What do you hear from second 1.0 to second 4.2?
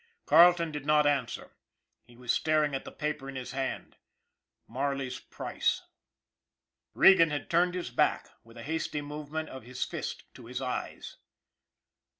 answer. He was staring at the paper in his hand